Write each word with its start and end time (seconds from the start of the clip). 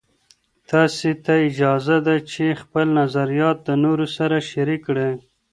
تاسې 0.71 1.09
ته 1.23 1.33
اجازه 1.47 1.97
ده 2.07 2.15
چې 2.31 2.45
خپل 2.61 2.85
نظریات 2.99 3.57
د 3.67 3.69
نورو 3.83 4.05
سره 4.17 4.35
شریک 4.49 4.81
کړئ. 4.87 5.13